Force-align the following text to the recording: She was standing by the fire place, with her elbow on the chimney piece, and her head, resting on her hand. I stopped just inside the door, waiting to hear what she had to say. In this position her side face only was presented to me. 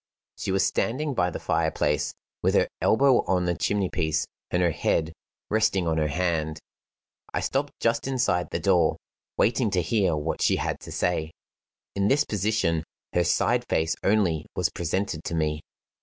She 0.35 0.51
was 0.51 0.65
standing 0.65 1.13
by 1.13 1.29
the 1.29 1.39
fire 1.39 1.69
place, 1.69 2.15
with 2.41 2.55
her 2.55 2.67
elbow 2.81 3.21
on 3.25 3.45
the 3.45 3.53
chimney 3.53 3.87
piece, 3.87 4.25
and 4.49 4.59
her 4.63 4.71
head, 4.71 5.13
resting 5.47 5.87
on 5.87 5.99
her 5.99 6.07
hand. 6.07 6.59
I 7.35 7.39
stopped 7.41 7.73
just 7.79 8.07
inside 8.07 8.49
the 8.49 8.59
door, 8.59 8.97
waiting 9.37 9.69
to 9.69 9.81
hear 9.83 10.15
what 10.15 10.41
she 10.41 10.55
had 10.55 10.79
to 10.79 10.91
say. 10.91 11.29
In 11.95 12.07
this 12.07 12.25
position 12.25 12.83
her 13.13 13.23
side 13.23 13.63
face 13.69 13.95
only 14.01 14.47
was 14.55 14.71
presented 14.71 15.23
to 15.25 15.35
me. 15.35 15.61